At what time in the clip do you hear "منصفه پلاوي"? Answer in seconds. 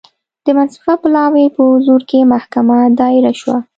0.57-1.45